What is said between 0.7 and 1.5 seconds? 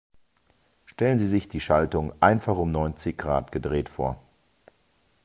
Stellen Sie sich